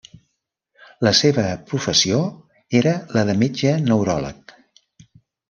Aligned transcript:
La 1.07 1.11
seva 1.19 1.43
professió 1.73 2.17
era 2.81 2.95
la 3.19 3.25
de 3.31 3.37
metge 3.45 3.75
neuròleg. 3.85 4.57